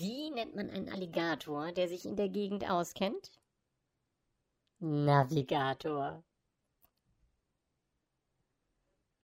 [0.00, 3.32] Wie nennt man einen Alligator, der sich in der Gegend auskennt?
[4.80, 6.22] Navigator.